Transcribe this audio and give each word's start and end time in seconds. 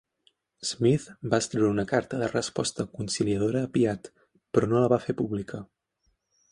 Smith 0.69 1.03
va 1.33 1.39
escriure 1.45 1.69
una 1.75 1.85
carta 1.93 2.21
de 2.23 2.31
resposta 2.33 2.87
conciliadora 2.97 3.65
a 3.67 3.71
Piatt, 3.77 4.13
però 4.57 4.75
no 4.75 4.85
la 4.85 4.93
va 4.97 5.03
fer 5.07 5.21
pública. 5.23 5.67